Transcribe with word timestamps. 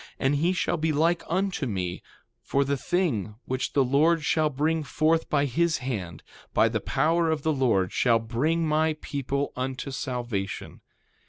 And 0.17 0.37
he 0.37 0.51
shall 0.51 0.77
be 0.77 0.91
like 0.91 1.21
unto 1.29 1.67
me; 1.67 2.01
for 2.41 2.65
the 2.65 2.75
thing, 2.75 3.35
which 3.45 3.73
the 3.73 3.83
Lord 3.83 4.23
shall 4.25 4.49
bring 4.49 4.81
forth 4.81 5.29
by 5.29 5.45
his 5.45 5.77
hand, 5.77 6.23
by 6.55 6.69
the 6.69 6.81
power 6.81 7.29
of 7.29 7.43
the 7.43 7.53
Lord 7.53 7.91
shall 7.93 8.17
bring 8.17 8.67
my 8.67 8.97
people 8.99 9.53
unto 9.55 9.91
salvation. 9.91 10.81